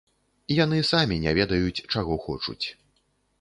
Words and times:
Яны 0.63 0.79
самі 0.91 1.17
не 1.25 1.33
ведаюць, 1.39 1.85
чаго 1.97 2.17
хочуць. 2.25 2.61